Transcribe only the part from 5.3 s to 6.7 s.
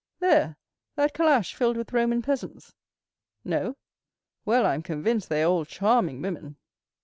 are all charming women."